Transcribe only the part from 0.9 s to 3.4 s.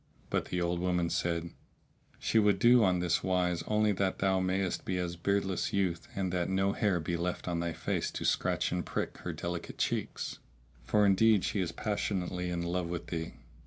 said, "She would do on this